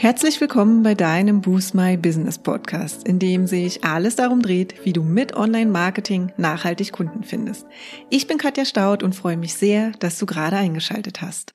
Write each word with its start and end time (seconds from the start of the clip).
Herzlich 0.00 0.40
willkommen 0.40 0.84
bei 0.84 0.94
deinem 0.94 1.40
Boost 1.40 1.74
My 1.74 1.96
Business 1.96 2.38
Podcast, 2.38 3.04
in 3.08 3.18
dem 3.18 3.48
sich 3.48 3.82
alles 3.82 4.14
darum 4.14 4.42
dreht, 4.42 4.84
wie 4.84 4.92
du 4.92 5.02
mit 5.02 5.34
Online-Marketing 5.34 6.30
nachhaltig 6.36 6.92
Kunden 6.92 7.24
findest. 7.24 7.66
Ich 8.08 8.28
bin 8.28 8.38
Katja 8.38 8.64
Staud 8.64 9.02
und 9.02 9.16
freue 9.16 9.36
mich 9.36 9.54
sehr, 9.54 9.90
dass 9.98 10.16
du 10.16 10.24
gerade 10.24 10.54
eingeschaltet 10.54 11.20
hast. 11.20 11.52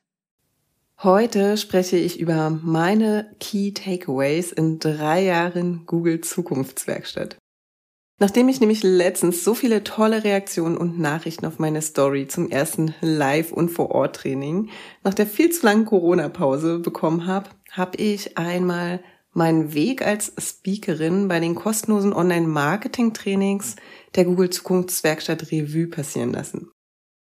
Heute 1.01 1.55
spreche 1.55 1.95
ich 1.95 2.19
über 2.19 2.49
meine 2.49 3.33
Key 3.39 3.71
Takeaways 3.71 4.51
in 4.51 4.77
drei 4.77 5.23
Jahren 5.23 5.85
Google 5.85 6.19
Zukunftswerkstatt. 6.19 7.37
Nachdem 8.19 8.47
ich 8.49 8.59
nämlich 8.59 8.83
letztens 8.83 9.43
so 9.43 9.53
viele 9.53 9.83
tolle 9.85 10.23
Reaktionen 10.25 10.77
und 10.77 10.99
Nachrichten 10.99 11.45
auf 11.45 11.59
meine 11.59 11.81
Story 11.81 12.27
zum 12.27 12.49
ersten 12.49 12.93
Live- 12.99 13.53
und 13.53 13.69
Vor-Ort-Training 13.69 14.69
nach 15.03 15.13
der 15.13 15.27
viel 15.27 15.49
zu 15.49 15.65
langen 15.65 15.85
Corona-Pause 15.85 16.79
bekommen 16.79 17.25
habe, 17.25 17.49
habe 17.73 17.97
ich 17.97 18.37
einmal 18.37 19.03
meinen 19.33 19.73
Weg 19.73 20.05
als 20.05 20.31
Speakerin 20.39 21.27
bei 21.27 21.39
den 21.39 21.55
kostenlosen 21.55 22.13
Online-Marketing-Trainings 22.13 23.75
der 24.15 24.25
Google 24.25 24.51
Zukunftswerkstatt 24.51 25.51
Revue 25.51 25.87
passieren 25.87 26.31
lassen. 26.31 26.71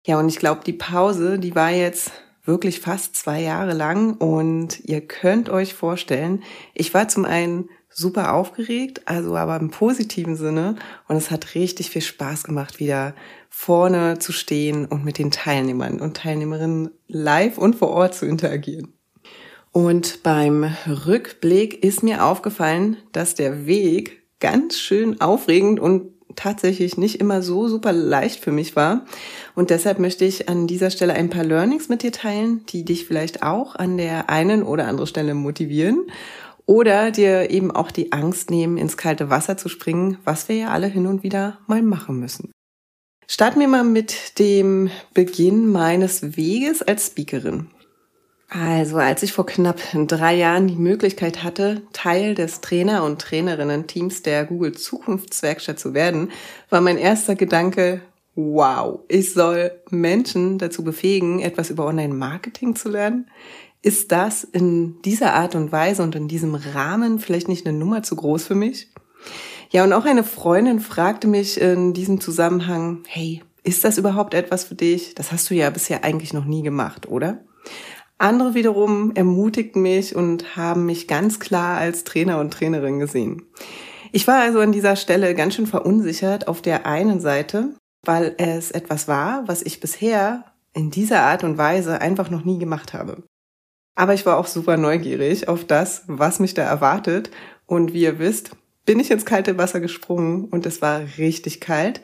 Ja, 0.06 0.18
und 0.18 0.28
ich 0.28 0.38
glaube, 0.38 0.60
die 0.66 0.74
Pause, 0.74 1.38
die 1.38 1.54
war 1.54 1.70
jetzt 1.70 2.12
wirklich 2.44 2.80
fast 2.80 3.16
zwei 3.16 3.40
Jahre 3.40 3.72
lang 3.72 4.18
und 4.18 4.84
ihr 4.84 5.00
könnt 5.00 5.48
euch 5.48 5.72
vorstellen, 5.72 6.42
ich 6.74 6.92
war 6.92 7.08
zum 7.08 7.24
einen 7.24 7.70
super 7.88 8.34
aufgeregt, 8.34 9.02
also 9.06 9.34
aber 9.36 9.56
im 9.56 9.70
positiven 9.70 10.36
Sinne 10.36 10.76
und 11.08 11.16
es 11.16 11.30
hat 11.30 11.54
richtig 11.54 11.88
viel 11.88 12.02
Spaß 12.02 12.44
gemacht, 12.44 12.80
wieder 12.80 13.14
vorne 13.48 14.18
zu 14.18 14.32
stehen 14.32 14.84
und 14.84 15.04
mit 15.04 15.16
den 15.16 15.30
Teilnehmern 15.30 16.00
und 16.00 16.18
Teilnehmerinnen 16.18 16.90
live 17.06 17.56
und 17.56 17.76
vor 17.76 17.88
Ort 17.88 18.14
zu 18.14 18.26
interagieren. 18.26 18.93
Und 19.74 20.22
beim 20.22 20.72
Rückblick 20.86 21.82
ist 21.82 22.04
mir 22.04 22.24
aufgefallen, 22.24 22.96
dass 23.10 23.34
der 23.34 23.66
Weg 23.66 24.22
ganz 24.38 24.78
schön 24.78 25.20
aufregend 25.20 25.80
und 25.80 26.12
tatsächlich 26.36 26.96
nicht 26.96 27.20
immer 27.20 27.42
so 27.42 27.66
super 27.66 27.92
leicht 27.92 28.38
für 28.38 28.52
mich 28.52 28.76
war. 28.76 29.04
Und 29.56 29.70
deshalb 29.70 29.98
möchte 29.98 30.24
ich 30.24 30.48
an 30.48 30.68
dieser 30.68 30.90
Stelle 30.90 31.14
ein 31.14 31.28
paar 31.28 31.42
Learnings 31.42 31.88
mit 31.88 32.04
dir 32.04 32.12
teilen, 32.12 32.64
die 32.68 32.84
dich 32.84 33.04
vielleicht 33.04 33.42
auch 33.42 33.74
an 33.74 33.96
der 33.96 34.30
einen 34.30 34.62
oder 34.62 34.86
anderen 34.86 35.08
Stelle 35.08 35.34
motivieren 35.34 36.06
oder 36.66 37.10
dir 37.10 37.50
eben 37.50 37.72
auch 37.72 37.90
die 37.90 38.12
Angst 38.12 38.52
nehmen, 38.52 38.78
ins 38.78 38.96
kalte 38.96 39.28
Wasser 39.28 39.56
zu 39.56 39.68
springen, 39.68 40.18
was 40.22 40.48
wir 40.48 40.54
ja 40.54 40.68
alle 40.68 40.86
hin 40.86 41.08
und 41.08 41.24
wieder 41.24 41.58
mal 41.66 41.82
machen 41.82 42.20
müssen. 42.20 42.52
Starten 43.26 43.58
wir 43.58 43.68
mal 43.68 43.82
mit 43.82 44.38
dem 44.38 44.90
Beginn 45.14 45.66
meines 45.66 46.36
Weges 46.36 46.80
als 46.80 47.08
Speakerin. 47.08 47.70
Also, 48.48 48.98
als 48.98 49.22
ich 49.22 49.32
vor 49.32 49.46
knapp 49.46 49.80
drei 50.06 50.34
Jahren 50.36 50.68
die 50.68 50.76
Möglichkeit 50.76 51.42
hatte, 51.42 51.82
Teil 51.92 52.34
des 52.34 52.60
Trainer- 52.60 53.04
und 53.04 53.20
Trainerinnen-Teams 53.20 54.22
der 54.22 54.44
Google 54.44 54.72
Zukunftswerkstatt 54.72 55.78
zu 55.78 55.94
werden, 55.94 56.30
war 56.70 56.80
mein 56.80 56.98
erster 56.98 57.34
Gedanke, 57.34 58.02
wow, 58.36 59.00
ich 59.08 59.32
soll 59.32 59.72
Menschen 59.90 60.58
dazu 60.58 60.84
befähigen, 60.84 61.40
etwas 61.40 61.70
über 61.70 61.86
Online-Marketing 61.86 62.76
zu 62.76 62.90
lernen. 62.90 63.30
Ist 63.82 64.12
das 64.12 64.44
in 64.44 65.00
dieser 65.02 65.34
Art 65.34 65.54
und 65.54 65.72
Weise 65.72 66.02
und 66.02 66.14
in 66.14 66.28
diesem 66.28 66.54
Rahmen 66.54 67.18
vielleicht 67.18 67.48
nicht 67.48 67.66
eine 67.66 67.76
Nummer 67.76 68.02
zu 68.02 68.16
groß 68.16 68.44
für 68.44 68.54
mich? 68.54 68.88
Ja, 69.70 69.84
und 69.84 69.92
auch 69.92 70.04
eine 70.04 70.24
Freundin 70.24 70.80
fragte 70.80 71.26
mich 71.26 71.60
in 71.60 71.92
diesem 71.92 72.20
Zusammenhang, 72.20 73.02
hey, 73.08 73.42
ist 73.62 73.84
das 73.84 73.98
überhaupt 73.98 74.34
etwas 74.34 74.64
für 74.64 74.74
dich? 74.74 75.14
Das 75.14 75.32
hast 75.32 75.50
du 75.50 75.54
ja 75.54 75.70
bisher 75.70 76.04
eigentlich 76.04 76.32
noch 76.32 76.44
nie 76.44 76.62
gemacht, 76.62 77.08
oder? 77.08 77.40
Andere 78.18 78.54
wiederum 78.54 79.12
ermutigten 79.14 79.82
mich 79.82 80.14
und 80.14 80.56
haben 80.56 80.86
mich 80.86 81.08
ganz 81.08 81.40
klar 81.40 81.78
als 81.78 82.04
Trainer 82.04 82.38
und 82.40 82.52
Trainerin 82.52 82.98
gesehen. 82.98 83.42
Ich 84.12 84.26
war 84.28 84.40
also 84.40 84.60
an 84.60 84.72
dieser 84.72 84.96
Stelle 84.96 85.34
ganz 85.34 85.54
schön 85.56 85.66
verunsichert 85.66 86.46
auf 86.46 86.62
der 86.62 86.86
einen 86.86 87.20
Seite, 87.20 87.74
weil 88.04 88.34
es 88.38 88.70
etwas 88.70 89.08
war, 89.08 89.46
was 89.48 89.62
ich 89.62 89.80
bisher 89.80 90.44
in 90.72 90.90
dieser 90.90 91.22
Art 91.22 91.42
und 91.42 91.58
Weise 91.58 92.00
einfach 92.00 92.30
noch 92.30 92.44
nie 92.44 92.58
gemacht 92.58 92.92
habe. 92.92 93.24
Aber 93.96 94.14
ich 94.14 94.26
war 94.26 94.38
auch 94.38 94.46
super 94.46 94.76
neugierig 94.76 95.48
auf 95.48 95.64
das, 95.64 96.02
was 96.06 96.40
mich 96.40 96.54
da 96.54 96.62
erwartet. 96.62 97.30
Und 97.66 97.92
wie 97.92 98.02
ihr 98.02 98.18
wisst, 98.18 98.50
bin 98.84 99.00
ich 99.00 99.10
ins 99.10 99.24
kalte 99.24 99.56
Wasser 99.56 99.80
gesprungen 99.80 100.46
und 100.46 100.66
es 100.66 100.82
war 100.82 101.02
richtig 101.16 101.60
kalt, 101.60 102.00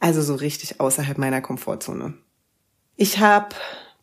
also 0.00 0.22
so 0.22 0.34
richtig 0.34 0.80
außerhalb 0.80 1.18
meiner 1.18 1.40
Komfortzone. 1.40 2.14
Ich 2.96 3.20
habe 3.20 3.54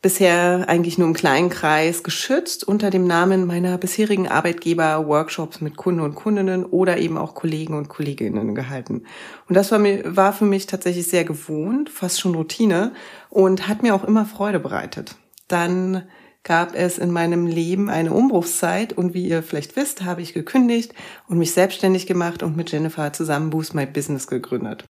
bisher 0.03 0.65
eigentlich 0.67 0.97
nur 0.97 1.07
im 1.07 1.13
kleinen 1.13 1.49
Kreis 1.49 2.03
geschützt 2.03 2.63
unter 2.63 2.91
dem 2.91 3.07
Namen 3.07 3.47
meiner 3.47 3.77
bisherigen 3.77 4.27
Arbeitgeber 4.27 5.07
Workshops 5.07 5.61
mit 5.61 5.77
Kunden 5.77 6.01
und 6.01 6.13
Kundinnen 6.13 6.65
oder 6.65 6.97
eben 6.97 7.17
auch 7.17 7.33
Kollegen 7.33 7.73
und 7.73 7.87
Kolleginnen 7.87 8.53
gehalten. 8.53 9.05
Und 9.47 9.55
das 9.55 9.71
war, 9.71 9.79
mir, 9.79 10.15
war 10.15 10.33
für 10.33 10.45
mich 10.45 10.67
tatsächlich 10.67 11.07
sehr 11.07 11.23
gewohnt, 11.23 11.89
fast 11.89 12.19
schon 12.19 12.35
Routine 12.35 12.91
und 13.29 13.67
hat 13.69 13.81
mir 13.81 13.95
auch 13.95 14.03
immer 14.03 14.25
Freude 14.25 14.59
bereitet. 14.59 15.15
Dann 15.47 16.03
gab 16.43 16.75
es 16.75 16.97
in 16.97 17.11
meinem 17.11 17.47
Leben 17.47 17.89
eine 17.89 18.11
Umbruchszeit 18.11 18.91
und 18.91 19.13
wie 19.13 19.29
ihr 19.29 19.41
vielleicht 19.41 19.77
wisst, 19.77 20.03
habe 20.03 20.21
ich 20.21 20.33
gekündigt 20.33 20.93
und 21.29 21.37
mich 21.37 21.53
selbstständig 21.53 22.07
gemacht 22.07 22.43
und 22.43 22.57
mit 22.57 22.69
Jennifer 22.73 23.13
zusammen 23.13 23.49
Boost 23.49 23.73
My 23.73 23.85
Business 23.85 24.27
gegründet. 24.27 24.83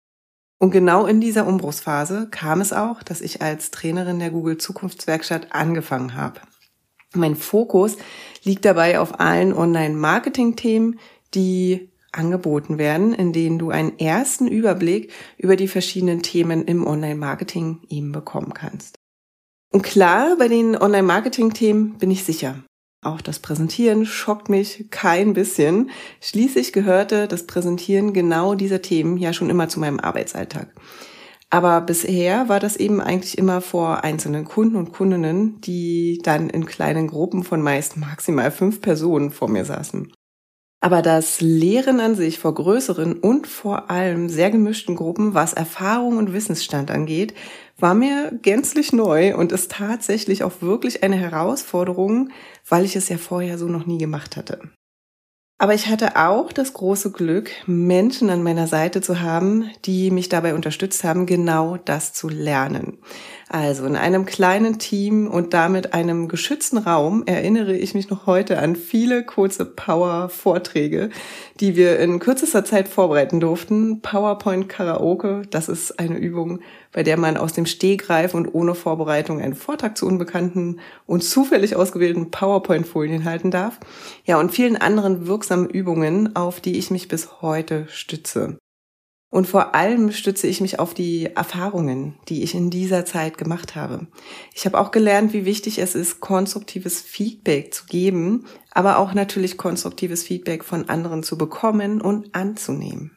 Und 0.61 0.69
genau 0.69 1.07
in 1.07 1.19
dieser 1.19 1.47
Umbruchsphase 1.47 2.27
kam 2.29 2.61
es 2.61 2.71
auch, 2.71 3.01
dass 3.01 3.21
ich 3.21 3.41
als 3.41 3.71
Trainerin 3.71 4.19
der 4.19 4.29
Google 4.29 4.59
Zukunftswerkstatt 4.59 5.53
angefangen 5.53 6.13
habe. 6.13 6.39
Mein 7.15 7.35
Fokus 7.35 7.97
liegt 8.43 8.63
dabei 8.63 8.99
auf 8.99 9.19
allen 9.19 9.53
Online-Marketing-Themen, 9.53 10.99
die 11.33 11.89
angeboten 12.11 12.77
werden, 12.77 13.11
in 13.11 13.33
denen 13.33 13.57
du 13.57 13.71
einen 13.71 13.97
ersten 13.97 14.47
Überblick 14.47 15.11
über 15.39 15.55
die 15.55 15.67
verschiedenen 15.67 16.21
Themen 16.21 16.63
im 16.65 16.85
Online-Marketing 16.85 17.79
eben 17.89 18.11
bekommen 18.11 18.53
kannst. 18.53 18.99
Und 19.71 19.81
klar, 19.81 20.35
bei 20.37 20.47
den 20.47 20.77
Online-Marketing-Themen 20.77 21.97
bin 21.97 22.11
ich 22.11 22.23
sicher. 22.23 22.63
Auch 23.03 23.21
das 23.21 23.39
Präsentieren 23.39 24.05
schockt 24.05 24.47
mich 24.47 24.85
kein 24.91 25.33
bisschen. 25.33 25.89
Schließlich 26.21 26.71
gehörte 26.71 27.27
das 27.27 27.47
Präsentieren 27.47 28.13
genau 28.13 28.53
dieser 28.53 28.83
Themen 28.83 29.17
ja 29.17 29.33
schon 29.33 29.49
immer 29.49 29.67
zu 29.67 29.79
meinem 29.79 29.99
Arbeitsalltag. 29.99 30.67
Aber 31.49 31.81
bisher 31.81 32.47
war 32.47 32.59
das 32.59 32.77
eben 32.77 33.01
eigentlich 33.01 33.39
immer 33.39 33.59
vor 33.59 34.03
einzelnen 34.03 34.45
Kunden 34.45 34.75
und 34.75 34.93
Kundinnen, 34.93 35.59
die 35.61 36.19
dann 36.23 36.49
in 36.49 36.65
kleinen 36.67 37.07
Gruppen 37.07 37.43
von 37.43 37.61
meist 37.61 37.97
maximal 37.97 38.51
fünf 38.51 38.81
Personen 38.81 39.31
vor 39.31 39.49
mir 39.49 39.65
saßen. 39.65 40.13
Aber 40.83 41.01
das 41.01 41.41
Lehren 41.41 41.99
an 41.99 42.15
sich 42.15 42.39
vor 42.39 42.55
größeren 42.55 43.13
und 43.13 43.47
vor 43.47 43.91
allem 43.91 44.29
sehr 44.29 44.49
gemischten 44.49 44.95
Gruppen, 44.95 45.33
was 45.33 45.53
Erfahrung 45.53 46.17
und 46.17 46.33
Wissensstand 46.33 46.89
angeht, 46.89 47.33
war 47.81 47.93
mir 47.93 48.31
gänzlich 48.41 48.93
neu 48.93 49.35
und 49.35 49.51
ist 49.51 49.71
tatsächlich 49.71 50.43
auch 50.43 50.61
wirklich 50.61 51.03
eine 51.03 51.15
Herausforderung, 51.15 52.29
weil 52.67 52.85
ich 52.85 52.95
es 52.95 53.09
ja 53.09 53.17
vorher 53.17 53.57
so 53.57 53.67
noch 53.67 53.85
nie 53.85 53.97
gemacht 53.97 54.37
hatte. 54.37 54.59
Aber 55.61 55.75
ich 55.75 55.85
hatte 55.85 56.15
auch 56.15 56.51
das 56.51 56.73
große 56.73 57.11
Glück, 57.11 57.51
Menschen 57.67 58.31
an 58.31 58.41
meiner 58.41 58.65
Seite 58.65 58.99
zu 58.99 59.21
haben, 59.21 59.69
die 59.85 60.09
mich 60.09 60.27
dabei 60.27 60.55
unterstützt 60.55 61.03
haben, 61.03 61.27
genau 61.27 61.77
das 61.77 62.13
zu 62.13 62.29
lernen. 62.29 62.97
Also 63.53 63.85
in 63.85 63.97
einem 63.97 64.25
kleinen 64.25 64.79
Team 64.79 65.27
und 65.27 65.53
damit 65.53 65.93
einem 65.93 66.29
geschützten 66.29 66.77
Raum 66.77 67.23
erinnere 67.25 67.75
ich 67.75 67.93
mich 67.93 68.09
noch 68.09 68.25
heute 68.25 68.59
an 68.59 68.77
viele 68.77 69.25
kurze 69.25 69.65
Power-Vorträge, 69.65 71.09
die 71.59 71.75
wir 71.75 71.99
in 71.99 72.19
kürzester 72.19 72.63
Zeit 72.63 72.87
vorbereiten 72.87 73.41
durften. 73.41 73.99
PowerPoint 73.99 74.69
Karaoke, 74.69 75.41
das 75.49 75.67
ist 75.67 75.99
eine 75.99 76.17
Übung, 76.17 76.61
bei 76.93 77.03
der 77.03 77.17
man 77.17 77.35
aus 77.35 77.51
dem 77.51 77.65
Stehgreif 77.65 78.33
und 78.33 78.55
ohne 78.55 78.73
Vorbereitung 78.73 79.41
einen 79.41 79.55
Vortrag 79.55 79.97
zu 79.97 80.07
unbekannten 80.07 80.79
und 81.05 81.21
zufällig 81.21 81.75
ausgewählten 81.75 82.31
PowerPoint-Folien 82.31 83.25
halten 83.25 83.51
darf. 83.51 83.81
Ja, 84.23 84.39
und 84.39 84.53
vielen 84.53 84.77
anderen 84.77 85.27
wirksamen 85.27 85.69
Übungen, 85.69 86.37
auf 86.37 86.61
die 86.61 86.77
ich 86.77 86.89
mich 86.89 87.09
bis 87.09 87.41
heute 87.41 87.85
stütze. 87.89 88.55
Und 89.31 89.47
vor 89.47 89.73
allem 89.75 90.11
stütze 90.11 90.45
ich 90.47 90.59
mich 90.59 90.77
auf 90.77 90.93
die 90.93 91.27
Erfahrungen, 91.37 92.15
die 92.27 92.43
ich 92.43 92.53
in 92.53 92.69
dieser 92.69 93.05
Zeit 93.05 93.37
gemacht 93.37 93.77
habe. 93.77 94.07
Ich 94.53 94.65
habe 94.65 94.77
auch 94.77 94.91
gelernt, 94.91 95.31
wie 95.31 95.45
wichtig 95.45 95.79
es 95.79 95.95
ist, 95.95 96.19
konstruktives 96.19 97.01
Feedback 97.01 97.73
zu 97.73 97.85
geben, 97.85 98.45
aber 98.71 98.99
auch 98.99 99.13
natürlich 99.13 99.57
konstruktives 99.57 100.23
Feedback 100.23 100.65
von 100.65 100.89
anderen 100.89 101.23
zu 101.23 101.37
bekommen 101.37 102.01
und 102.01 102.35
anzunehmen. 102.35 103.15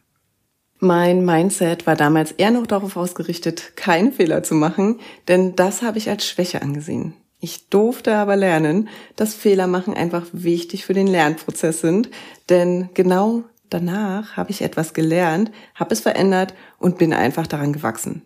Mein 0.78 1.24
Mindset 1.24 1.84
war 1.84 1.96
damals 1.96 2.30
eher 2.30 2.52
noch 2.52 2.68
darauf 2.68 2.96
ausgerichtet, 2.96 3.72
keine 3.74 4.12
Fehler 4.12 4.44
zu 4.44 4.54
machen, 4.54 5.00
denn 5.26 5.56
das 5.56 5.82
habe 5.82 5.98
ich 5.98 6.08
als 6.08 6.24
Schwäche 6.24 6.62
angesehen. 6.62 7.14
Ich 7.40 7.68
durfte 7.70 8.14
aber 8.14 8.36
lernen, 8.36 8.88
dass 9.16 9.34
Fehler 9.34 9.66
machen 9.66 9.94
einfach 9.94 10.26
wichtig 10.32 10.86
für 10.86 10.94
den 10.94 11.08
Lernprozess 11.08 11.80
sind, 11.80 12.08
denn 12.48 12.90
genau 12.94 13.42
danach 13.74 14.36
habe 14.36 14.50
ich 14.50 14.62
etwas 14.62 14.94
gelernt, 14.94 15.50
habe 15.74 15.92
es 15.92 16.00
verändert 16.00 16.54
und 16.78 16.96
bin 16.96 17.12
einfach 17.12 17.46
daran 17.46 17.72
gewachsen. 17.72 18.22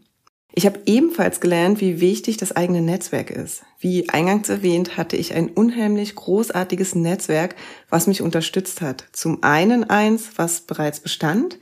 Ich 0.52 0.66
habe 0.66 0.80
ebenfalls 0.86 1.40
gelernt, 1.40 1.80
wie 1.80 2.00
wichtig 2.00 2.36
das 2.36 2.54
eigene 2.54 2.82
Netzwerk 2.82 3.30
ist. 3.30 3.62
Wie 3.78 4.08
eingangs 4.08 4.48
erwähnt, 4.48 4.96
hatte 4.96 5.16
ich 5.16 5.34
ein 5.34 5.48
unheimlich 5.48 6.14
großartiges 6.14 6.94
Netzwerk, 6.94 7.54
was 7.88 8.06
mich 8.06 8.22
unterstützt 8.22 8.80
hat. 8.80 9.06
Zum 9.12 9.42
einen 9.42 9.84
eins, 9.88 10.32
was 10.36 10.62
bereits 10.62 11.00
bestand, 11.00 11.58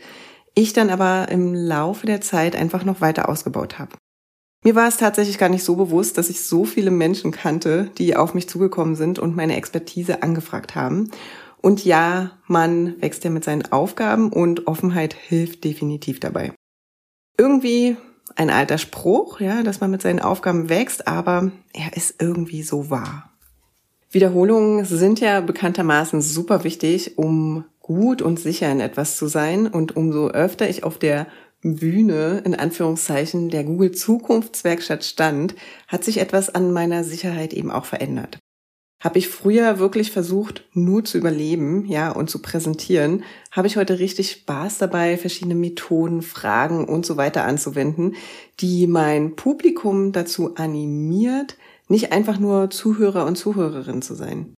ich 0.54 0.72
dann 0.72 0.90
aber 0.90 1.28
im 1.30 1.54
Laufe 1.54 2.06
der 2.06 2.22
Zeit 2.22 2.56
einfach 2.56 2.84
noch 2.84 3.00
weiter 3.00 3.28
ausgebaut 3.28 3.78
habe. 3.78 3.92
Mir 4.64 4.74
war 4.74 4.88
es 4.88 4.96
tatsächlich 4.96 5.38
gar 5.38 5.50
nicht 5.50 5.62
so 5.62 5.76
bewusst, 5.76 6.16
dass 6.16 6.30
ich 6.30 6.40
so 6.40 6.64
viele 6.64 6.90
Menschen 6.90 7.30
kannte, 7.30 7.90
die 7.98 8.16
auf 8.16 8.34
mich 8.34 8.48
zugekommen 8.48 8.96
sind 8.96 9.18
und 9.18 9.36
meine 9.36 9.56
Expertise 9.56 10.22
angefragt 10.22 10.74
haben. 10.74 11.10
Und 11.66 11.84
ja, 11.84 12.30
man 12.46 12.94
wächst 13.02 13.24
ja 13.24 13.30
mit 13.30 13.42
seinen 13.42 13.72
Aufgaben 13.72 14.32
und 14.32 14.68
Offenheit 14.68 15.14
hilft 15.14 15.64
definitiv 15.64 16.20
dabei. 16.20 16.52
Irgendwie 17.36 17.96
ein 18.36 18.50
alter 18.50 18.78
Spruch, 18.78 19.40
ja, 19.40 19.64
dass 19.64 19.80
man 19.80 19.90
mit 19.90 20.00
seinen 20.00 20.20
Aufgaben 20.20 20.68
wächst, 20.68 21.08
aber 21.08 21.50
er 21.72 21.96
ist 21.96 22.22
irgendwie 22.22 22.62
so 22.62 22.88
wahr. 22.88 23.32
Wiederholungen 24.12 24.84
sind 24.84 25.18
ja 25.18 25.40
bekanntermaßen 25.40 26.22
super 26.22 26.62
wichtig, 26.62 27.18
um 27.18 27.64
gut 27.80 28.22
und 28.22 28.38
sicher 28.38 28.70
in 28.70 28.78
etwas 28.78 29.16
zu 29.16 29.26
sein. 29.26 29.66
Und 29.66 29.96
umso 29.96 30.28
öfter 30.28 30.70
ich 30.70 30.84
auf 30.84 31.00
der 31.00 31.26
Bühne 31.62 32.42
in 32.44 32.54
Anführungszeichen 32.54 33.48
der 33.48 33.64
Google 33.64 33.90
Zukunftswerkstatt 33.90 35.02
stand, 35.04 35.56
hat 35.88 36.04
sich 36.04 36.18
etwas 36.18 36.48
an 36.48 36.72
meiner 36.72 37.02
Sicherheit 37.02 37.52
eben 37.52 37.72
auch 37.72 37.86
verändert. 37.86 38.38
Habe 39.06 39.20
ich 39.20 39.28
früher 39.28 39.78
wirklich 39.78 40.10
versucht, 40.10 40.64
nur 40.72 41.04
zu 41.04 41.16
überleben, 41.16 41.86
ja, 41.86 42.10
und 42.10 42.28
zu 42.28 42.42
präsentieren, 42.42 43.22
habe 43.52 43.68
ich 43.68 43.76
heute 43.76 44.00
richtig 44.00 44.32
Spaß 44.32 44.78
dabei, 44.78 45.16
verschiedene 45.16 45.54
Methoden, 45.54 46.22
Fragen 46.22 46.84
und 46.84 47.06
so 47.06 47.16
weiter 47.16 47.44
anzuwenden, 47.44 48.16
die 48.58 48.88
mein 48.88 49.36
Publikum 49.36 50.10
dazu 50.10 50.56
animiert, 50.56 51.56
nicht 51.86 52.10
einfach 52.10 52.40
nur 52.40 52.68
Zuhörer 52.70 53.26
und 53.26 53.36
Zuhörerin 53.36 54.02
zu 54.02 54.16
sein. 54.16 54.54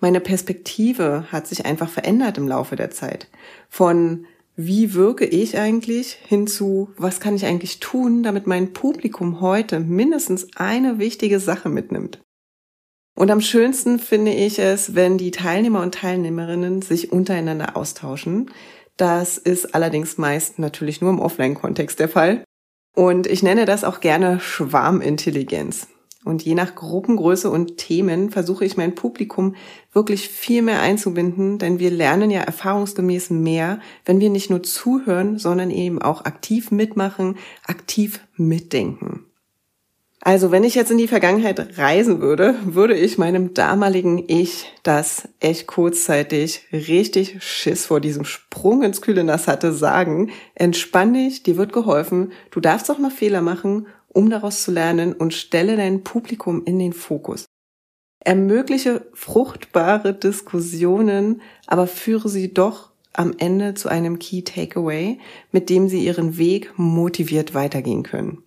Meine 0.00 0.20
Perspektive 0.20 1.26
hat 1.30 1.46
sich 1.46 1.66
einfach 1.66 1.90
verändert 1.90 2.38
im 2.38 2.48
Laufe 2.48 2.76
der 2.76 2.90
Zeit. 2.90 3.28
Von 3.68 4.24
wie 4.54 4.94
wirke 4.94 5.26
ich 5.26 5.58
eigentlich 5.58 6.16
hinzu, 6.26 6.88
was 6.96 7.20
kann 7.20 7.36
ich 7.36 7.44
eigentlich 7.44 7.78
tun, 7.80 8.22
damit 8.22 8.46
mein 8.46 8.72
Publikum 8.72 9.42
heute 9.42 9.80
mindestens 9.80 10.48
eine 10.56 10.98
wichtige 10.98 11.40
Sache 11.40 11.68
mitnimmt. 11.68 12.22
Und 13.16 13.30
am 13.30 13.40
schönsten 13.40 13.98
finde 13.98 14.32
ich 14.32 14.58
es, 14.58 14.94
wenn 14.94 15.16
die 15.16 15.30
Teilnehmer 15.30 15.80
und 15.80 15.94
Teilnehmerinnen 15.94 16.82
sich 16.82 17.10
untereinander 17.10 17.74
austauschen. 17.74 18.50
Das 18.98 19.38
ist 19.38 19.74
allerdings 19.74 20.18
meist 20.18 20.58
natürlich 20.58 21.00
nur 21.00 21.10
im 21.10 21.18
Offline-Kontext 21.18 21.98
der 21.98 22.10
Fall. 22.10 22.44
Und 22.94 23.26
ich 23.26 23.42
nenne 23.42 23.64
das 23.64 23.84
auch 23.84 24.00
gerne 24.00 24.38
Schwarmintelligenz. 24.38 25.88
Und 26.24 26.42
je 26.42 26.54
nach 26.54 26.74
Gruppengröße 26.74 27.48
und 27.48 27.76
Themen 27.76 28.30
versuche 28.30 28.64
ich 28.64 28.76
mein 28.76 28.94
Publikum 28.94 29.54
wirklich 29.92 30.28
viel 30.28 30.60
mehr 30.60 30.80
einzubinden, 30.82 31.58
denn 31.58 31.78
wir 31.78 31.90
lernen 31.90 32.30
ja 32.30 32.40
erfahrungsgemäß 32.40 33.30
mehr, 33.30 33.80
wenn 34.04 34.18
wir 34.18 34.28
nicht 34.28 34.50
nur 34.50 34.62
zuhören, 34.62 35.38
sondern 35.38 35.70
eben 35.70 36.02
auch 36.02 36.24
aktiv 36.24 36.70
mitmachen, 36.70 37.36
aktiv 37.64 38.20
mitdenken. 38.36 39.25
Also 40.26 40.50
wenn 40.50 40.64
ich 40.64 40.74
jetzt 40.74 40.90
in 40.90 40.98
die 40.98 41.06
Vergangenheit 41.06 41.78
reisen 41.78 42.20
würde, 42.20 42.56
würde 42.64 42.96
ich 42.96 43.16
meinem 43.16 43.54
damaligen 43.54 44.24
Ich, 44.26 44.72
das 44.82 45.28
echt 45.38 45.68
kurzzeitig 45.68 46.62
richtig 46.72 47.44
Schiss 47.44 47.86
vor 47.86 48.00
diesem 48.00 48.24
Sprung 48.24 48.82
ins 48.82 49.00
kühle 49.00 49.22
Nass 49.22 49.46
hatte, 49.46 49.72
sagen, 49.72 50.32
entspann 50.56 51.14
dich, 51.14 51.44
dir 51.44 51.56
wird 51.56 51.72
geholfen, 51.72 52.32
du 52.50 52.58
darfst 52.58 52.90
auch 52.90 52.98
mal 52.98 53.10
Fehler 53.10 53.40
machen 53.40 53.86
um 54.16 54.30
daraus 54.30 54.62
zu 54.62 54.72
lernen 54.72 55.12
und 55.12 55.34
stelle 55.34 55.76
dein 55.76 56.02
Publikum 56.02 56.64
in 56.64 56.78
den 56.78 56.94
Fokus. 56.94 57.44
Ermögliche 58.24 59.06
fruchtbare 59.12 60.14
Diskussionen, 60.14 61.42
aber 61.66 61.86
führe 61.86 62.30
sie 62.30 62.54
doch 62.54 62.92
am 63.12 63.34
Ende 63.36 63.74
zu 63.74 63.90
einem 63.90 64.18
Key 64.18 64.40
Takeaway, 64.42 65.18
mit 65.52 65.68
dem 65.68 65.90
sie 65.90 66.02
ihren 66.02 66.38
Weg 66.38 66.72
motiviert 66.78 67.52
weitergehen 67.52 68.04
können. 68.04 68.42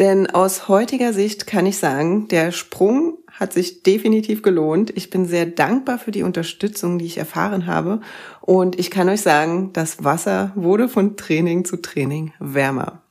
Denn 0.00 0.28
aus 0.28 0.66
heutiger 0.66 1.12
Sicht 1.12 1.46
kann 1.46 1.66
ich 1.66 1.76
sagen, 1.76 2.26
der 2.28 2.52
Sprung 2.52 3.18
hat 3.30 3.52
sich 3.52 3.82
definitiv 3.82 4.40
gelohnt. 4.40 4.90
Ich 4.96 5.10
bin 5.10 5.26
sehr 5.26 5.44
dankbar 5.44 5.98
für 5.98 6.10
die 6.10 6.22
Unterstützung, 6.22 6.98
die 6.98 7.04
ich 7.04 7.18
erfahren 7.18 7.66
habe. 7.66 8.00
Und 8.40 8.78
ich 8.78 8.90
kann 8.90 9.10
euch 9.10 9.20
sagen, 9.20 9.74
das 9.74 10.02
Wasser 10.02 10.52
wurde 10.54 10.88
von 10.88 11.18
Training 11.18 11.66
zu 11.66 11.76
Training 11.76 12.32
wärmer. 12.38 13.02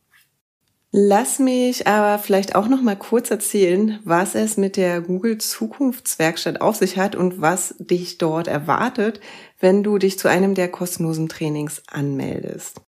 Lass 0.91 1.37
mich 1.37 1.85
aber 1.85 2.17
vielleicht 2.17 2.55
auch 2.55 2.67
noch 2.67 2.81
mal 2.81 2.95
kurz 2.95 3.29
erzählen, 3.29 3.99
was 4.03 4.33
es 4.33 4.57
mit 4.57 4.75
der 4.75 5.01
Google 5.01 5.37
Zukunftswerkstatt 5.37 6.59
auf 6.59 6.75
sich 6.75 6.97
hat 6.97 7.15
und 7.15 7.39
was 7.39 7.75
dich 7.77 8.17
dort 8.17 8.47
erwartet, 8.47 9.19
wenn 9.59 9.83
du 9.83 9.99
dich 9.99 10.17
zu 10.17 10.27
einem 10.27 10.55
der 10.55 10.69
kostenlosen 10.69 11.29
Trainings 11.29 11.83
anmeldest. 11.85 12.81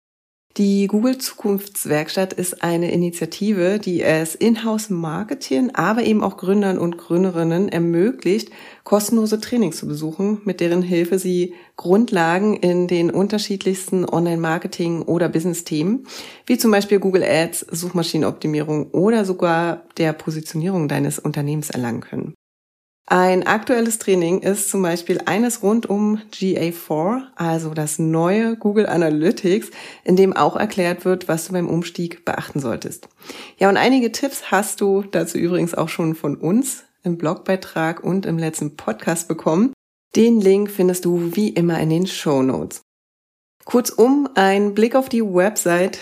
Die 0.61 0.89
Google 0.89 1.17
Zukunftswerkstatt 1.17 2.35
ist 2.35 2.62
eine 2.62 2.93
Initiative, 2.93 3.79
die 3.79 4.03
es 4.03 4.35
Inhouse-Marketing, 4.35 5.71
aber 5.71 6.03
eben 6.03 6.23
auch 6.23 6.37
Gründern 6.37 6.77
und 6.77 6.99
Gründerinnen 6.99 7.71
ermöglicht, 7.71 8.51
kostenlose 8.85 9.41
Trainings 9.41 9.79
zu 9.79 9.89
besuchen, 9.89 10.43
mit 10.45 10.61
deren 10.61 10.83
Hilfe 10.83 11.19
sie 11.19 11.55
Grundlagen 11.77 12.59
in 12.59 12.89
den 12.89 13.11
unterschiedlichsten 13.11 14.05
Online-Marketing- 14.05 15.01
oder 15.01 15.31
Business-Themen, 15.31 16.07
wie 16.45 16.59
zum 16.59 16.73
Beispiel 16.73 16.99
Google 16.99 17.25
Ads, 17.25 17.61
Suchmaschinenoptimierung 17.61 18.91
oder 18.91 19.25
sogar 19.25 19.85
der 19.97 20.12
Positionierung 20.12 20.89
deines 20.89 21.19
Unternehmens 21.19 21.71
erlangen 21.71 22.03
können. 22.03 22.35
Ein 23.06 23.44
aktuelles 23.44 23.99
Training 23.99 24.41
ist 24.41 24.70
zum 24.70 24.82
Beispiel 24.82 25.20
eines 25.25 25.64
rund 25.64 25.87
um 25.87 26.20
GA4, 26.32 27.23
also 27.35 27.75
das 27.75 27.99
neue 27.99 28.56
Google 28.56 28.87
Analytics, 28.87 29.70
in 30.05 30.14
dem 30.14 30.32
auch 30.32 30.55
erklärt 30.55 31.05
wird, 31.05 31.26
was 31.26 31.47
du 31.47 31.52
beim 31.52 31.69
Umstieg 31.69 32.25
beachten 32.25 32.61
solltest. 32.61 33.08
Ja, 33.58 33.69
und 33.69 33.76
einige 33.76 34.12
Tipps 34.12 34.52
hast 34.52 34.81
du 34.81 35.02
dazu 35.02 35.38
übrigens 35.38 35.75
auch 35.75 35.88
schon 35.88 36.14
von 36.14 36.37
uns 36.37 36.85
im 37.02 37.19
Blogbeitrag 37.19 38.05
und 38.05 38.26
im 38.26 38.38
letzten 38.38 38.76
Podcast 38.76 39.26
bekommen. 39.26 39.73
Den 40.14 40.41
Link 40.41 40.70
findest 40.70 41.05
du 41.05 41.35
wie 41.35 41.49
immer 41.49 41.81
in 41.81 41.91
den 41.91 42.06
Show 42.06 42.43
Notes. 42.43 42.82
Kurzum, 43.64 44.29
ein 44.35 44.75
Blick 44.75 44.94
auf 44.94 45.08
die 45.08 45.23
Website 45.23 45.99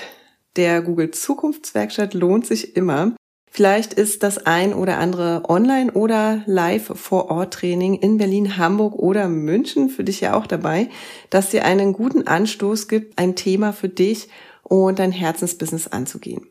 der 0.57 0.83
Google 0.83 1.13
Zukunftswerkstatt 1.13 2.15
lohnt 2.15 2.47
sich 2.47 2.77
immer. 2.77 3.15
Vielleicht 3.51 3.95
ist 3.95 4.23
das 4.23 4.39
ein 4.39 4.75
oder 4.75 4.99
andere 4.99 5.43
Online- 5.49 5.93
oder 5.93 6.43
Live-Vor-Ort-Training 6.47 7.95
in 7.95 8.19
Berlin, 8.19 8.57
Hamburg 8.57 8.95
oder 8.95 9.29
München 9.29 9.89
für 9.89 10.05
dich 10.05 10.21
ja 10.21 10.35
auch 10.35 10.47
dabei, 10.47 10.89
das 11.31 11.51
dir 11.51 11.65
einen 11.65 11.93
guten 11.93 12.27
Anstoß 12.27 12.89
gibt, 12.89 13.19
ein 13.19 13.37
Thema 13.37 13.73
für 13.73 13.89
dich 13.89 14.29
und 14.63 14.99
dein 14.99 15.13
Herzensbusiness 15.13 15.89
anzugehen. 15.89 16.47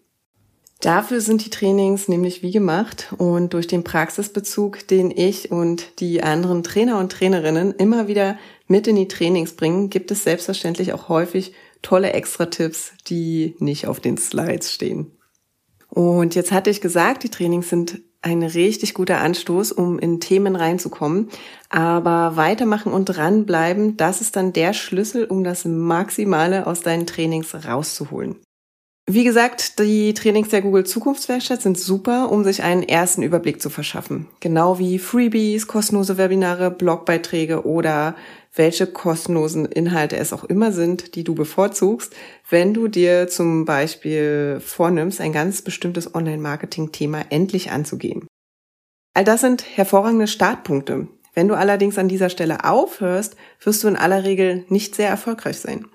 Dafür 0.81 1.21
sind 1.21 1.43
die 1.43 1.49
Trainings 1.49 2.07
nämlich 2.07 2.43
wie 2.43 2.51
gemacht 2.51 3.13
und 3.17 3.53
durch 3.53 3.65
den 3.65 3.83
Praxisbezug, 3.83 4.87
den 4.87 5.09
ich 5.09 5.51
und 5.51 5.99
die 5.99 6.21
anderen 6.21 6.61
Trainer 6.61 6.99
und 6.99 7.11
Trainerinnen 7.11 7.73
immer 7.73 8.07
wieder 8.07 8.37
mit 8.67 8.85
in 8.85 8.95
die 8.95 9.07
Trainings 9.07 9.53
bringen, 9.53 9.89
gibt 9.89 10.11
es 10.11 10.23
selbstverständlich 10.23 10.93
auch 10.93 11.09
häufig 11.09 11.53
tolle 11.81 12.13
Extra-Tipps, 12.13 12.91
die 13.07 13.55
nicht 13.59 13.87
auf 13.87 13.99
den 13.99 14.17
Slides 14.17 14.71
stehen. 14.71 15.16
Und 15.97 16.35
jetzt 16.35 16.51
hatte 16.51 16.69
ich 16.69 16.79
gesagt, 16.79 17.23
die 17.23 17.29
Trainings 17.29 17.69
sind 17.69 18.03
ein 18.21 18.43
richtig 18.43 18.93
guter 18.93 19.17
Anstoß, 19.19 19.71
um 19.71 19.97
in 19.97 20.19
Themen 20.19 20.55
reinzukommen. 20.55 21.29
Aber 21.69 22.35
weitermachen 22.35 22.93
und 22.93 23.05
dranbleiben, 23.05 23.97
das 23.97 24.21
ist 24.21 24.35
dann 24.35 24.53
der 24.53 24.73
Schlüssel, 24.73 25.25
um 25.25 25.43
das 25.43 25.65
Maximale 25.65 26.67
aus 26.67 26.81
deinen 26.81 27.07
Trainings 27.07 27.55
rauszuholen. 27.65 28.35
Wie 29.09 29.23
gesagt, 29.23 29.79
die 29.79 30.13
Trainings 30.13 30.49
der 30.49 30.61
Google 30.61 30.85
Zukunftswerkstatt 30.85 31.63
sind 31.63 31.79
super, 31.79 32.31
um 32.31 32.43
sich 32.43 32.61
einen 32.61 32.83
ersten 32.83 33.23
Überblick 33.23 33.59
zu 33.59 33.71
verschaffen. 33.71 34.27
Genau 34.39 34.77
wie 34.77 34.99
Freebies, 34.99 35.65
kostenlose 35.65 36.19
Webinare, 36.19 36.69
Blogbeiträge 36.69 37.65
oder 37.65 38.15
welche 38.57 38.87
kostenlosen 38.87 39.65
Inhalte 39.65 40.17
es 40.17 40.33
auch 40.33 40.43
immer 40.43 40.71
sind, 40.71 41.15
die 41.15 41.23
du 41.23 41.35
bevorzugst, 41.35 42.15
wenn 42.49 42.73
du 42.73 42.87
dir 42.87 43.27
zum 43.27 43.65
Beispiel 43.65 44.59
vornimmst, 44.59 45.21
ein 45.21 45.33
ganz 45.33 45.61
bestimmtes 45.61 46.13
Online-Marketing-Thema 46.13 47.25
endlich 47.29 47.71
anzugehen. 47.71 48.27
All 49.13 49.23
das 49.23 49.41
sind 49.41 49.65
hervorragende 49.75 50.27
Startpunkte. 50.27 51.07
Wenn 51.37 51.49
du 51.49 51.53
allerdings 51.53 51.99
an 51.99 52.07
dieser 52.07 52.31
Stelle 52.31 52.63
aufhörst, 52.63 53.35
wirst 53.61 53.83
du 53.83 53.87
in 53.87 53.95
aller 53.95 54.23
Regel 54.23 54.65
nicht 54.69 54.95
sehr 54.95 55.07
erfolgreich 55.07 55.59
sein. 55.59 55.85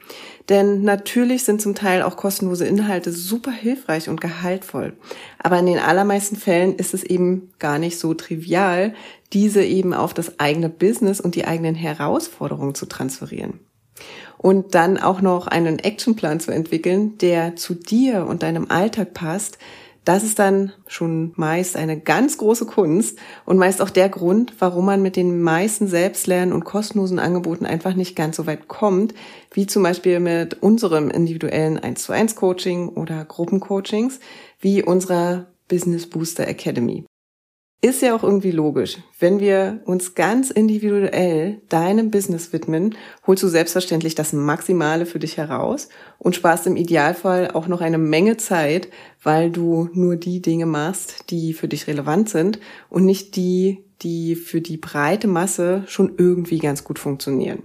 Denn 0.49 0.83
natürlich 0.83 1.43
sind 1.43 1.61
zum 1.61 1.75
Teil 1.75 2.03
auch 2.03 2.17
kostenlose 2.17 2.65
Inhalte 2.65 3.11
super 3.11 3.51
hilfreich 3.51 4.09
und 4.09 4.21
gehaltvoll. 4.21 4.93
Aber 5.41 5.59
in 5.59 5.67
den 5.67 5.81
allermeisten 5.81 6.37
Fällen 6.37 6.77
ist 6.77 6.95
es 6.95 7.03
eben 7.03 7.51
gar 7.59 7.81
nicht 7.81 7.99
so 7.99 8.15
trivial, 8.15 8.95
diese 9.33 9.65
eben 9.65 9.95
auf 9.95 10.15
das 10.15 10.39
eigene 10.39 10.69
Business 10.69 11.21
und 11.21 11.35
die 11.35 11.45
eigenen 11.45 11.75
Herausforderungen 11.75 12.77
zu 12.77 12.87
transferieren. 12.87 13.59
Und 14.39 14.77
dann 14.77 14.97
auch 14.97 15.23
noch 15.23 15.49
einen 15.49 15.81
Actionplan 15.81 16.39
zu 16.39 16.53
entwickeln, 16.53 17.19
der 17.19 17.57
zu 17.57 17.75
dir 17.75 18.27
und 18.29 18.45
deinem 18.45 18.71
Alltag 18.71 19.13
passt, 19.13 19.59
Das 20.05 20.25
ist 20.25 20.41
dann 20.41 20.73
schon 20.89 21.33
meist 21.37 21.77
eine 21.77 21.99
ganz 21.99 22.37
große 22.37 22.67
Kunst 22.67 23.19
und 23.45 23.57
meist 23.57 23.81
auch 23.81 23.91
der 23.91 24.09
Grund, 24.09 24.55
warum 24.59 24.87
man 24.87 25.01
mit 25.01 25.15
den 25.15 25.41
meisten 25.41 25.87
Selbstlernen 25.87 26.53
und 26.53 26.65
kostenlosen 26.65 27.21
Angeboten 27.21 27.67
einfach 27.67 27.95
nicht 27.95 28.17
ganz 28.17 28.37
so 28.37 28.47
weit 28.47 28.67
kommt, 28.67 29.15
wie 29.53 29.67
zum 29.67 29.85
Beispiel 29.85 30.19
mit 30.19 30.61
unserem 30.61 31.09
individuellen 31.09 31.79
1 31.79 32.03
zu 32.03 32.13
1 32.13 32.35
Coaching 32.35 32.89
oder 32.89 33.25
Gruppencoachings, 33.25 34.19
wie 34.59 34.83
unserer 34.83 35.47
Business 35.69 36.09
Booster 36.09 36.49
Academy. 36.49 37.05
Ist 37.85 38.01
ja 38.01 38.15
auch 38.15 38.23
irgendwie 38.23 38.53
logisch. 38.53 38.99
Wenn 39.19 39.41
wir 39.41 39.81
uns 39.87 40.15
ganz 40.15 40.53
individuell 40.53 41.61
deinem 41.69 42.13
Business 42.13 42.53
widmen, 42.53 42.95
holst 43.27 43.43
du 43.43 43.49
selbstverständlich 43.49 44.15
das 44.15 44.33
Maximale 44.33 45.05
für 45.05 45.19
dich 45.19 45.37
heraus 45.37 45.89
und 46.21 46.37
sparst 46.37 46.69
im 46.69 46.77
Idealfall 46.77 47.51
auch 47.51 47.67
noch 47.67 47.81
eine 47.81 47.99
Menge 47.99 48.37
Zeit, 48.37 48.87
weil 49.25 49.51
du 49.51 49.91
nur 49.95 50.15
die 50.15 50.41
Dinge 50.41 50.65
machst, 50.65 51.31
die 51.31 51.55
für 51.55 51.67
dich 51.67 51.89
relevant 51.89 52.29
sind 52.29 52.61
und 52.89 53.05
nicht 53.05 53.35
die, 53.35 53.83
die 54.03 54.37
für 54.37 54.61
die 54.61 54.77
breite 54.77 55.27
Masse 55.27 55.83
schon 55.89 56.13
irgendwie 56.19 56.61
ganz 56.61 56.85
gut 56.85 57.01
funktionieren. 57.01 57.65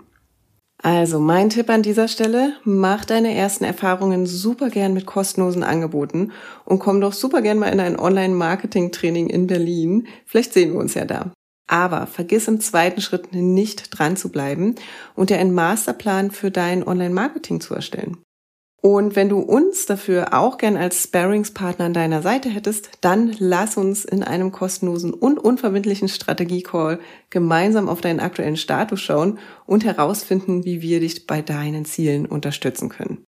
Also 0.84 1.20
mein 1.20 1.50
Tipp 1.50 1.70
an 1.70 1.82
dieser 1.82 2.08
Stelle, 2.08 2.54
mach 2.64 3.04
deine 3.04 3.34
ersten 3.34 3.64
Erfahrungen 3.64 4.28
super 4.28 4.70
gern 4.70 4.94
mit 4.94 5.08
kostenlosen 5.08 5.64
Angeboten 5.64 6.32
und 6.66 6.80
komm 6.80 7.02
doch 7.02 7.14
super 7.14 7.42
gern 7.42 7.58
mal 7.58 7.70
in 7.70 7.80
ein 7.80 8.00
Online-Marketing-Training 8.00 9.28
in 9.28 9.48
Berlin. 9.48 10.08
Vielleicht 10.26 10.54
sehen 10.54 10.74
wir 10.74 10.80
uns 10.80 10.94
ja 10.94 11.06
da. 11.06 11.34
Aber 11.68 12.06
vergiss 12.08 12.48
im 12.48 12.62
zweiten 12.62 13.02
Schritt 13.02 13.34
nicht 13.34 13.98
dran 13.98 14.16
zu 14.16 14.30
bleiben 14.30 14.76
und 15.16 15.32
dir 15.32 15.40
einen 15.40 15.54
Masterplan 15.54 16.32
für 16.32 16.52
dein 16.52 16.88
Online-Marketing 16.88 17.60
zu 17.60 17.74
erstellen. 17.74 18.18
Und 18.88 19.18
wenn 19.18 19.28
du 19.28 19.40
uns 19.40 19.86
dafür 19.86 20.34
auch 20.34 20.58
gern 20.58 20.78
als 20.78 21.04
Sparringspartner 21.04 21.84
an 21.84 21.94
deiner 21.94 22.22
Seite 22.22 22.48
hättest, 22.48 22.90
dann 23.02 23.36
lass 23.38 23.76
uns 23.76 24.06
in 24.06 24.24
einem 24.24 24.54
kostenlosen 24.54 25.14
und 25.14 25.40
unverbindlichen 25.40 26.08
Strategie-Call 26.08 27.02
gemeinsam 27.30 27.90
auf 27.90 28.00
deinen 28.00 28.22
aktuellen 28.22 28.56
Status 28.56 29.02
schauen 29.02 29.40
und 29.66 29.84
herausfinden, 29.84 30.64
wie 30.64 30.82
wir 30.82 31.02
dich 31.02 31.28
bei 31.28 31.42
deinen 31.42 31.84
Zielen 31.84 32.26
unterstützen 32.26 32.88
können. 32.88 33.26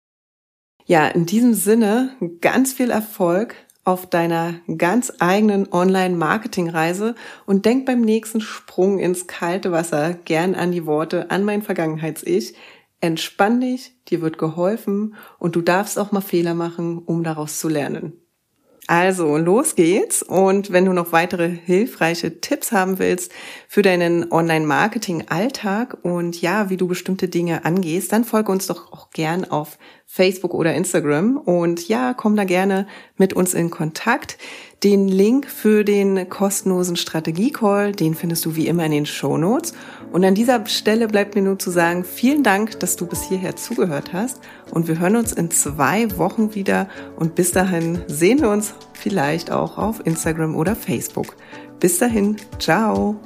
Ja, 0.85 1.09
in 1.09 1.25
diesem 1.25 1.55
Sinne 1.55 2.11
ganz 2.43 2.75
viel 2.75 2.91
Erfolg 2.91 3.55
auf 3.83 4.05
deiner 4.11 4.57
ganz 4.77 5.11
eigenen 5.21 5.73
Online-Marketing-Reise 5.73 7.15
und 7.47 7.65
denk 7.65 7.87
beim 7.87 8.03
nächsten 8.03 8.43
Sprung 8.43 8.99
ins 8.99 9.27
kalte 9.27 9.73
Wasser 9.73 10.13
gern 10.13 10.55
an 10.55 10.73
die 10.73 10.85
Worte 10.85 11.31
an 11.31 11.45
mein 11.45 11.63
Vergangenheits-Ich, 11.63 12.55
Entspann 13.01 13.61
dich, 13.61 13.93
dir 14.09 14.23
wird 14.23 14.39
geholfen 14.39 15.15
und 15.39 15.57
du 15.57 15.61
darfst 15.61 15.99
auch 15.99 16.13
mal 16.13 16.21
Fehler 16.21 16.55
machen, 16.55 16.99
um 16.99 17.23
daraus 17.23 17.59
zu 17.59 17.69
lernen. 17.69 18.15
Also, 18.89 19.37
los 19.37 19.75
geht's. 19.75 20.23
Und 20.23 20.71
wenn 20.71 20.85
du 20.85 20.93
noch 20.93 21.11
weitere 21.11 21.49
hilfreiche 21.49 22.41
Tipps 22.41 22.71
haben 22.71 22.99
willst 23.01 23.33
für 23.67 23.83
deinen 23.83 24.31
Online-Marketing-Alltag 24.31 25.99
und 26.03 26.41
ja, 26.41 26.71
wie 26.71 26.77
du 26.77 26.87
bestimmte 26.87 27.29
Dinge 27.29 27.65
angehst, 27.65 28.13
dann 28.13 28.25
folge 28.25 28.53
uns 28.53 28.69
doch 28.69 28.93
auch 28.93 29.11
gern 29.11 29.45
auf 29.45 29.79
Facebook 30.07 30.55
oder 30.55 30.73
Instagram 30.75 31.37
und 31.37 31.89
ja, 31.89 32.15
komm 32.15 32.37
da 32.37 32.45
gerne 32.45 32.87
mit 33.17 33.33
uns 33.33 33.55
in 33.55 33.71
Kontakt. 33.71 34.39
Den 34.83 35.09
Link 35.09 35.47
für 35.47 35.85
den 35.85 36.29
kostenlosen 36.29 36.97
Strategie-Call, 36.97 37.93
den 37.93 38.15
findest 38.15 38.45
du 38.45 38.57
wie 38.57 38.69
immer 38.69 38.85
in 38.85 38.93
den 38.93 39.07
Show 39.07 39.37
Notes. 39.37 39.75
Und 40.13 40.25
an 40.25 40.35
dieser 40.35 40.65
Stelle 40.67 41.09
bleibt 41.09 41.35
mir 41.35 41.43
nur 41.43 41.59
zu 41.59 41.71
sagen, 41.71 42.05
vielen 42.05 42.43
Dank, 42.43 42.79
dass 42.81 42.97
du 42.97 43.07
bis 43.07 43.23
hierher 43.23 43.57
zugehört 43.57 44.13
hast. 44.13 44.41
Und 44.71 44.87
wir 44.87 44.99
hören 44.99 45.17
uns 45.17 45.33
in 45.33 45.51
zwei 45.51 46.17
Wochen 46.19 46.55
wieder. 46.55 46.89
Und 47.17 47.35
bis 47.35 47.53
dahin 47.53 48.03
sehen 48.07 48.41
wir 48.41 48.51
uns 48.51 48.75
vielleicht 48.93 49.51
auch 49.51 49.77
auf 49.77 50.07
Instagram 50.07 50.55
oder 50.55 50.77
Facebook. 50.77 51.37
Bis 51.81 51.99
dahin, 51.99 52.37
ciao. 52.59 53.17